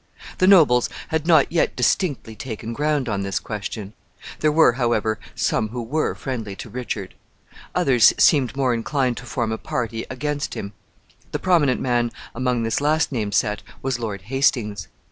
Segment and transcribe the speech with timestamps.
[0.39, 3.93] The nobles had not yet distinctly taken ground on this question.
[4.39, 7.13] There were, however, some who were friendly to Richard.
[7.75, 10.73] Others seemed more inclined to form a party against him.
[11.33, 14.87] The prominent man among this last named set was Lord Hastings.